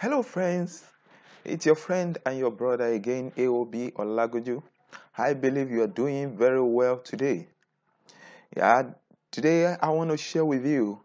[0.00, 0.84] Hello, friends.
[1.44, 4.62] It's your friend and your brother again, AOB Olagunju.
[5.16, 7.48] I believe you are doing very well today.
[8.56, 8.90] Yeah,
[9.32, 11.00] today I want to share with you,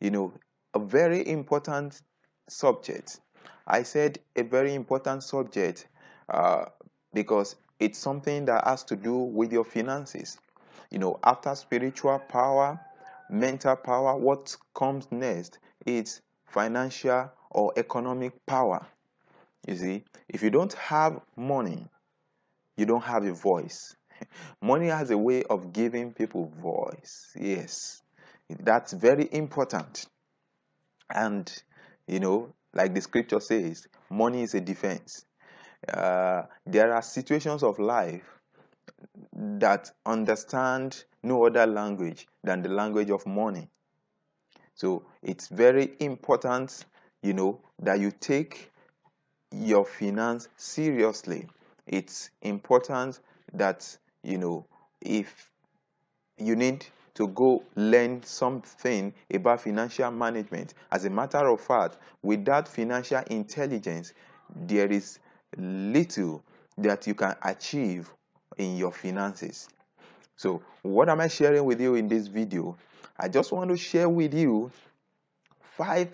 [0.00, 0.32] you know,
[0.74, 2.00] a very important
[2.48, 3.18] subject.
[3.66, 5.88] I said a very important subject
[6.28, 6.66] uh,
[7.14, 10.38] because it's something that has to do with your finances.
[10.92, 12.78] You know, after spiritual power,
[13.28, 18.86] mental power, what comes next is financial or economic power.
[19.66, 21.86] You see, if you don't have money,
[22.76, 23.96] you don't have a voice.
[24.62, 27.30] Money has a way of giving people voice.
[27.38, 28.02] Yes,
[28.48, 30.06] that's very important.
[31.12, 31.50] And,
[32.06, 35.24] you know, like the scripture says, money is a defense.
[35.92, 38.40] Uh, there are situations of life
[39.32, 43.68] that understand no other language than the language of money.
[44.74, 46.84] So it's very important,
[47.24, 48.70] you know, that you take
[49.50, 51.48] your finance seriously.
[51.86, 53.20] It's important
[53.54, 54.66] that, you know,
[55.00, 55.50] if
[56.36, 56.84] you need
[57.14, 60.74] to go learn something about financial management.
[60.92, 64.12] As a matter of fact, without financial intelligence,
[64.54, 65.18] there is
[65.56, 66.44] little
[66.76, 68.12] that you can achieve
[68.58, 69.68] in your finances.
[70.36, 72.76] So, what am I sharing with you in this video?
[73.18, 74.70] I just want to share with you
[75.76, 76.12] five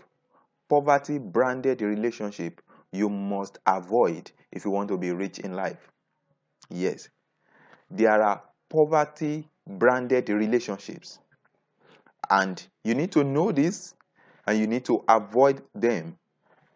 [0.70, 5.90] poverty branded relationship you must avoid if you want to be rich in life.
[6.70, 7.08] Yes,
[7.90, 11.20] there are poverty branded relationships,
[12.30, 13.94] and you need to know this
[14.46, 16.16] and you need to avoid them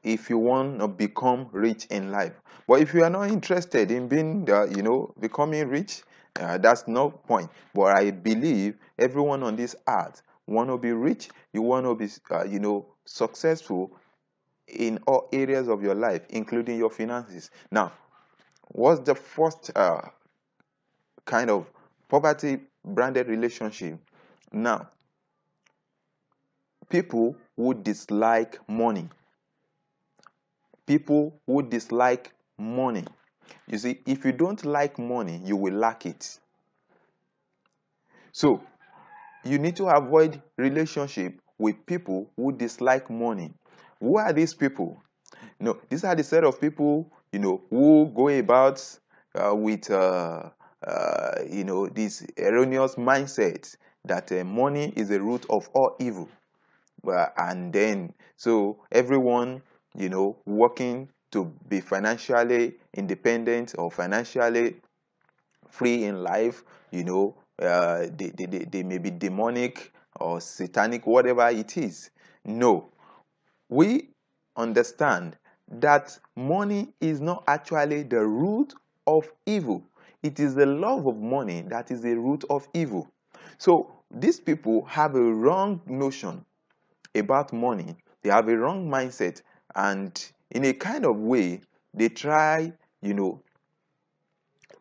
[0.04, 2.34] if you want to become rich in life.
[2.68, 6.02] But if you are not interested in being, uh, you know, becoming rich,
[6.40, 7.50] uh, that's no point.
[7.74, 11.30] But I believe everyone on this earth want to be rich.
[11.52, 13.90] You want to be, uh, you know, successful
[14.66, 17.50] in all areas of your life, including your finances.
[17.70, 17.92] Now,
[18.68, 20.00] what's the first uh,
[21.24, 21.70] kind of
[22.08, 23.98] poverty branded relationship?
[24.52, 24.88] Now,
[26.88, 29.08] people who dislike money.
[30.86, 33.04] People who dislike money.
[33.66, 36.38] You see, if you don't like money, you will lack it.
[38.32, 38.62] So,
[39.44, 43.52] you need to avoid relationship with people who dislike money.
[44.00, 45.02] Who are these people?
[45.60, 48.82] You No, these are the set of people, you know, who go about
[49.34, 50.50] uh, with, uh,
[50.86, 56.28] uh, you know, this erroneous mindset that uh, money is the root of all evil.
[57.36, 59.62] and then, so everyone,
[59.96, 64.76] you know, working to be financially independent or financially
[65.68, 71.48] free in life, you know, uh, they, they, they may be demonic or satanic, whatever
[71.48, 72.10] it is.
[72.44, 72.88] No.
[73.68, 74.10] We
[74.56, 75.36] understand
[75.68, 78.74] that money is not actually the root
[79.06, 79.82] of evil.
[80.22, 83.08] It is the love of money that is the root of evil.
[83.58, 86.44] So these people have a wrong notion
[87.14, 87.96] about money.
[88.22, 89.42] They have a wrong mindset,
[89.74, 91.60] and in a kind of way,
[91.92, 93.42] they try, you know,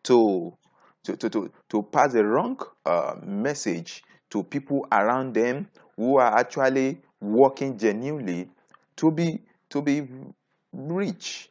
[0.04, 0.56] to
[1.04, 4.02] to to to, to pass a wrong uh, message
[4.34, 8.50] to people around them who are actually working genuinely
[8.96, 9.40] to be
[9.70, 10.08] to be
[10.72, 11.50] rich.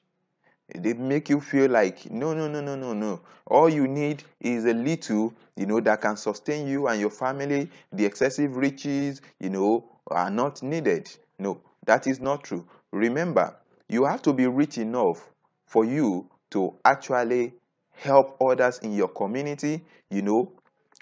[0.76, 3.22] They make you feel like no no no no no no.
[3.48, 7.72] All you need is a little you know that can sustain you and your family.
[7.94, 11.10] The excessive riches you know are not needed.
[11.40, 12.68] No that is not true.
[12.92, 13.56] Remember
[13.88, 15.30] you have to be rich enough
[15.68, 17.54] for you to actually
[17.92, 20.52] help others in your community you know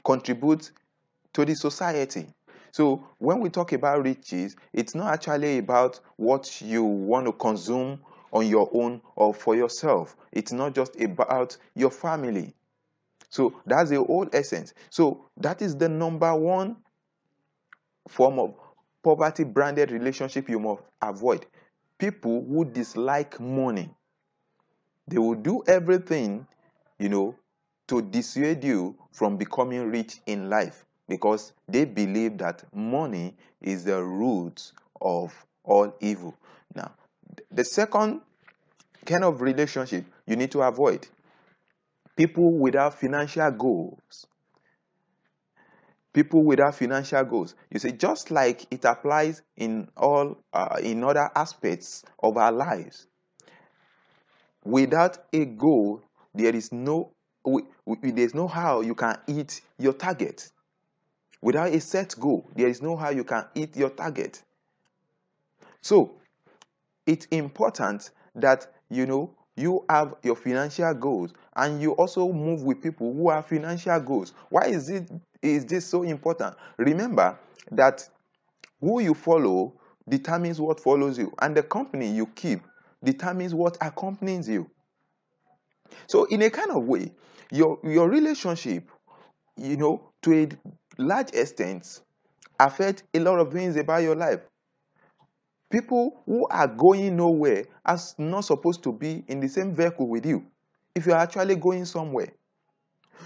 [0.03, 0.71] contribute
[1.33, 2.27] to the society
[2.71, 7.99] so when we talk about riches it's not actually about what you want to consume
[8.31, 10.15] on your own or for yourself.
[10.31, 12.53] It's not just about your family.
[13.29, 14.73] So that's the whole essence.
[14.89, 16.77] So that is the number one
[18.07, 18.55] form of
[19.03, 21.45] poverty branded relationship you must avoid.
[21.97, 23.89] People who dislike money,
[25.07, 26.47] they will do everything,
[26.99, 27.35] you know,
[27.87, 34.01] to dissuade you from becoming rich in life because they believe that money is the
[34.01, 34.71] root
[35.01, 35.33] of
[35.65, 36.33] all evil.
[36.73, 36.93] Now,
[37.51, 38.21] the second
[39.05, 41.05] kind of relationship you need to avoid
[42.15, 44.25] people without financial goals.
[46.13, 47.55] People without financial goals.
[47.69, 53.07] You see, just like it applies in all uh, in other aspects of our lives.
[54.63, 56.03] Without a goal,
[56.33, 57.11] there is no
[58.01, 60.49] there's no how you can hit your target.
[61.41, 64.41] Without a set goal, there is no how you can hit your target.
[65.81, 66.11] So,
[67.07, 72.81] it's important that you know you have your financial goals and you also move with
[72.81, 74.33] people who have financial goals.
[74.49, 75.09] Why is it
[75.41, 76.55] is this so important?
[76.77, 77.37] Remember
[77.71, 78.07] that
[78.79, 79.73] who you follow
[80.07, 82.61] determines what follows you and the company you keep
[83.03, 84.69] determines what accompanies you.
[86.07, 87.11] So in a kind of way
[87.51, 88.89] your your relationship
[89.57, 90.49] you know to a
[90.97, 92.01] large extent
[92.59, 94.41] affect a lot of things about your life.
[95.69, 100.25] People who are going nowhere are not supposed to be in the same vehicle with
[100.25, 100.45] you
[100.95, 102.33] if you're actually going somewhere.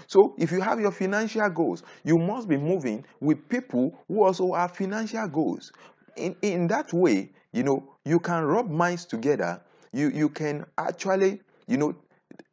[0.06, 4.52] So if you have your financial goals you must be moving with people who also
[4.54, 5.72] have financial goals.
[6.16, 9.60] In, in that way you know you can rub minds together.
[9.92, 11.94] You you can actually you know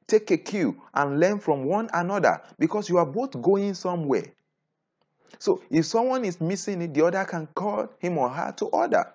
[0.08, 4.26] take a cue and learn from one another because you are both going somewhere
[5.40, 9.06] so if someone is missing it the other can call him or her to order.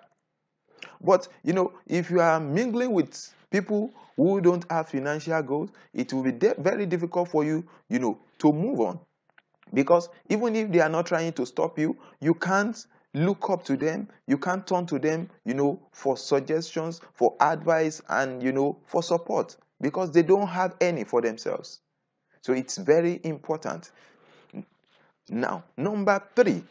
[1.01, 6.11] But you know if you are mingling with people who don't have financial goals it
[6.13, 8.99] will be de- very difficult for you you know to move on.
[9.73, 13.75] Because even if they are not trying to stop you you can't look up to
[13.75, 18.77] them you can't turn to them you know for suggestions for advice and you know
[18.85, 19.55] for support.
[19.81, 21.79] Because they don't have any for themselves.
[22.41, 23.91] So it's very important
[25.31, 26.63] now number 3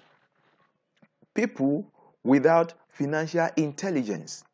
[1.35, 1.87] people
[2.25, 4.45] without financial intelligence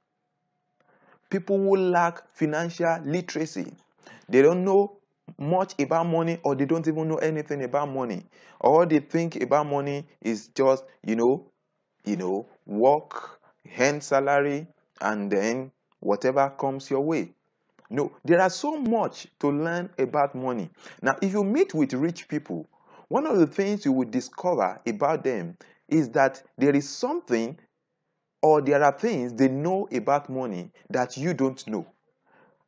[1.31, 3.73] people who lack financial literacy
[4.29, 4.97] they don't know
[5.39, 8.25] much about money or they don't even know anything about money
[8.61, 11.51] all they think about money is just you know
[12.05, 14.67] you know, work, hand salary,
[15.01, 15.71] and then
[16.01, 17.33] whatever comes your way.
[17.91, 20.71] No, there are so much to learn about money.
[21.03, 22.67] Now, if you meet with rich people,
[23.15, 25.57] one of the things you will discover about them
[25.89, 27.57] is that there is something
[28.43, 31.87] or there are things they know about money that you don't know.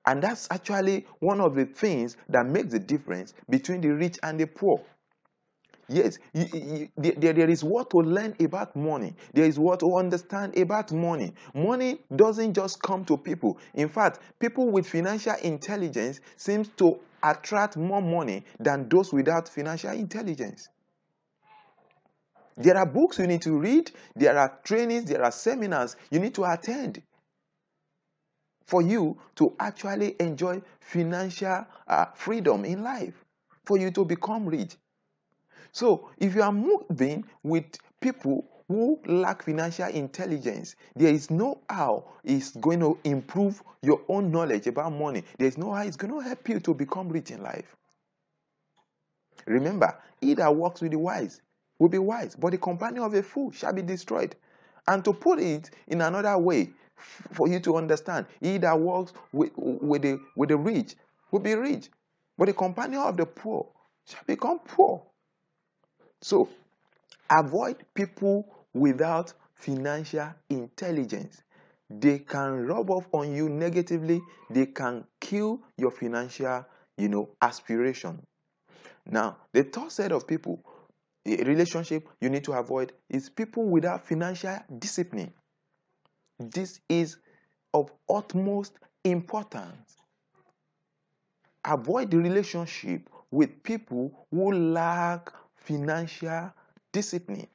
[0.06, 4.38] And that's actually one of the things that makes the difference between the rich and
[4.38, 4.81] the poor.
[5.88, 9.15] Yes, you, you, there, there is what to learn about money.
[9.33, 11.33] There is what to understand about money.
[11.55, 13.59] Money doesn't just come to people.
[13.75, 19.93] In fact, people with financial intelligence seems to attract more money than those without financial
[19.93, 20.69] intelligence.
[22.56, 26.35] There are books you need to read, there are trainings, there are seminars you need
[26.37, 27.03] to attend
[28.67, 33.15] for you to actually enjoy financial uh, freedom in life,
[33.65, 34.77] for you to become rich.
[35.76, 37.67] So, if you are moving with
[38.00, 44.32] people who lack financial intelligence, there is no how it's going to improve your own
[44.32, 45.23] knowledge about money.
[45.37, 47.76] There is no how it's going to help you to become rich in life.
[49.44, 51.43] Remember, he that walks with the wise
[51.78, 54.34] will be wise, but the companion of a fool shall be destroyed.
[54.88, 59.52] And to put it in another way, for you to understand, he that walks with,
[59.55, 60.94] with, the, with the rich
[61.31, 61.90] will be rich,
[62.38, 63.67] but the companion of the poor
[64.06, 65.02] shall become poor.
[66.26, 66.49] So,
[67.31, 71.40] avoid people without financial intelligence.
[71.88, 74.20] They can rub off on you negatively.
[74.50, 76.67] They can kill your financial,
[76.99, 78.20] you know, aspiration.
[79.08, 80.58] Now, the third set of people,
[81.25, 85.32] relationship you need to avoid is people without financial discipline.
[86.40, 87.19] This is
[87.73, 89.95] of utmost importance.
[91.64, 95.33] Avoid the relationship with people who lack
[95.66, 96.52] financial
[96.92, 97.49] discipline.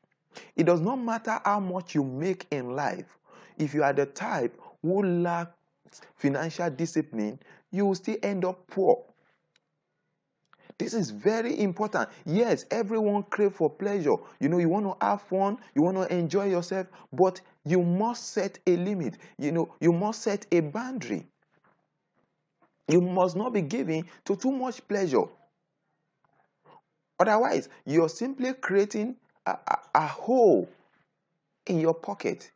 [0.55, 3.17] It does not matter how much you make in life.
[3.57, 7.39] If you are the type who lacks financial discipline,
[7.71, 9.03] you will still end up poor.
[10.77, 12.09] This is very important.
[12.25, 14.15] Yes, everyone crave for pleasure.
[14.39, 18.29] You know, you want to have fun, you want to enjoy yourself, but you must
[18.29, 19.17] set a limit.
[19.37, 21.27] You know, you must set a boundary.
[22.87, 25.25] You must not be giving to too much pleasure.
[27.21, 30.67] Otherwise, you're simply creating a, a, a hole
[31.67, 32.51] in your pocket.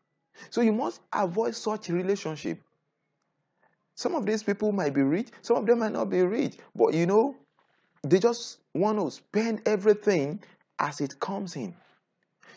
[0.50, 2.60] So you must avoid such relationship.
[3.94, 6.96] Some of these people might be rich, some of them might not be rich, but
[6.96, 7.36] you know,
[8.02, 10.42] they just want to spend everything
[10.80, 11.76] as it comes in.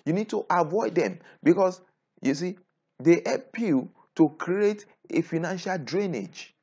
[0.06, 1.82] You need to avoid them because
[2.22, 2.56] you see,
[2.98, 6.54] they help you to create a financial drainage.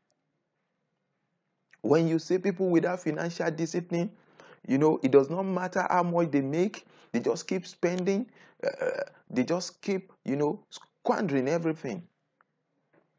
[1.82, 4.12] When you see people without financial discipline,
[4.68, 8.30] you know, it does not matter how much they make, they just keep spending,
[8.66, 12.04] uh, they just keep, you know, squandering everything.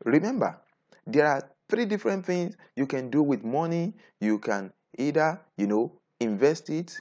[0.05, 0.59] Remember,
[1.07, 3.93] there are three different things you can do with money.
[4.21, 6.99] You can either, you know, invest it,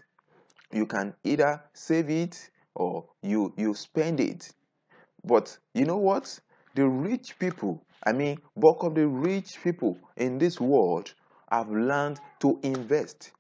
[0.74, 4.52] you can either save it, or you you spend it.
[5.26, 6.40] But you know what?
[6.76, 11.14] the rich people, I mean, bulk of the rich people in this world
[11.52, 13.32] have learned to invest.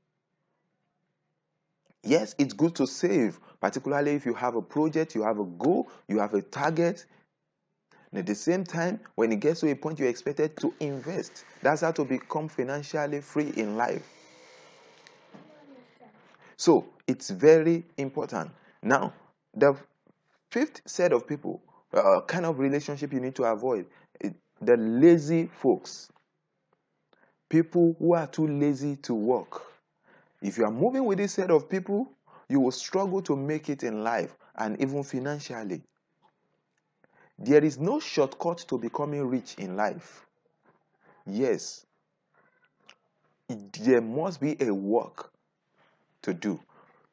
[2.05, 5.89] Yes, it's good to save, particularly if you have a project, you have a goal,
[6.07, 7.05] you have a target.
[8.11, 11.45] And at the same time, when it gets to a point you're expected to invest,
[11.63, 14.07] that's how to become financially free in life.
[16.57, 18.51] So it's very important.
[18.83, 19.11] Now,
[19.55, 19.75] the
[20.51, 23.87] fifth set of people, uh, kind of relationship you need to avoid,
[24.61, 26.11] the lazy folks.
[27.49, 29.74] People who are too lazy to work.
[30.45, 32.07] If you are moving with this set of people,
[32.49, 35.81] you will struggle to make it in life and even financially.
[37.39, 40.27] There is no shortcut to becoming rich in life.
[41.25, 41.87] Yes,
[43.49, 45.31] there must be a work
[46.21, 46.59] to do.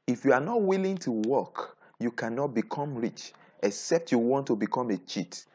[0.07, 4.57] If you are not willing to work, you cannot become rich except you want to
[4.57, 5.47] become a cheat.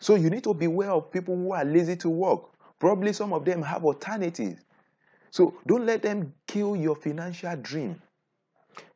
[0.00, 2.44] So you need to beware of people who are lazy to work.
[2.78, 4.62] Probably some of them have alternatives.
[5.32, 8.00] So don't let them kill your financial dream.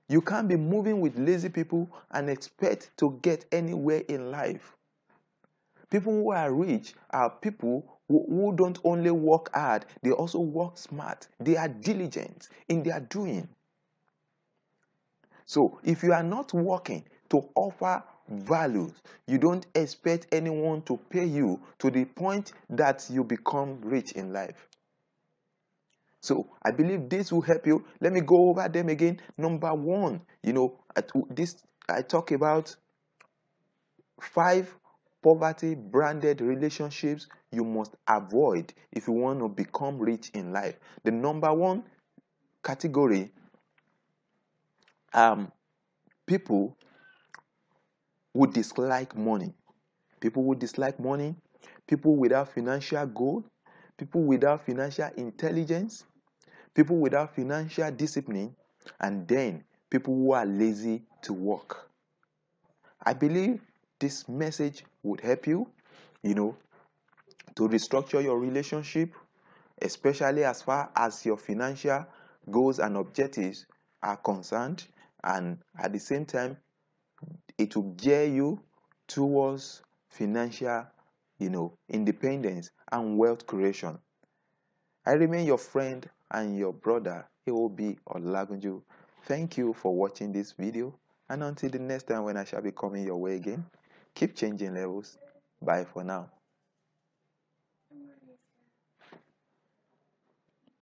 [0.08, 4.76] You can't be moving with lazy people and expect to get anywhere in life.
[5.90, 10.76] People who are rich are people who, who don't only work hard, they also work
[10.76, 11.26] smart.
[11.40, 13.48] They are diligent in their doing.
[15.46, 18.92] So if you are not working to offer values,
[19.26, 24.34] you don't expect anyone to pay you to the point that you become rich in
[24.34, 24.68] life.
[26.20, 27.84] So I believe this will help you.
[28.00, 29.20] Let me go over them again.
[29.38, 30.80] Number one, you know,
[31.30, 31.56] this
[31.88, 32.74] I talk about
[34.20, 34.74] five
[35.22, 40.78] poverty branded relationships you must avoid if you want to become rich in life.
[41.04, 41.84] The number one
[42.62, 43.32] category
[45.14, 45.50] um
[46.26, 46.76] people
[48.34, 49.52] who dislike money.
[50.20, 51.34] People who dislike money,
[51.86, 53.44] people without financial goal,
[53.96, 56.04] people without financial intelligence,
[56.74, 58.54] people without financial discipline,
[59.00, 61.88] and then people who are lazy to work.
[63.04, 63.60] I believe
[63.98, 65.68] this message would help you,
[66.22, 66.56] you know,
[67.54, 69.14] to restructure your relationship,
[69.80, 72.04] especially as far as your financial
[72.50, 73.66] goals and objectives
[74.02, 74.84] are concerned,
[75.24, 76.56] and at the same time,
[77.58, 78.60] it will gear you
[79.08, 80.86] towards financial,
[81.38, 83.98] you know, independence and wealth creation.
[85.06, 88.82] I remain your friend and your brother, AOB Olagunju.
[89.24, 90.98] Thank you for watching this video.
[91.28, 93.64] And until the next time when I shall be coming your way again,
[94.14, 95.18] keep changing levels.
[95.62, 96.35] Bye for now.